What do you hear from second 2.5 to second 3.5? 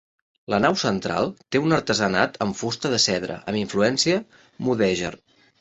fusta de cedre